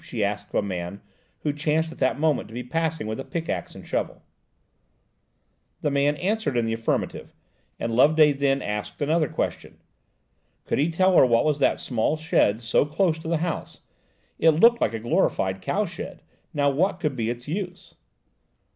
[0.03, 0.99] she asked of a man,
[1.41, 4.15] who chanced at that moment to be passing with a pickaxe and shovel.
[4.15, 4.23] NORTH CAPE
[5.75, 5.81] HOUSE.
[5.81, 7.35] The man answered in the affirmative,
[7.79, 9.77] and Loveday then asked another question:
[10.65, 14.81] could he tell her what was that small shed so close to the house–it looked
[14.81, 17.93] like a glorified cowhouse–now what could be its use?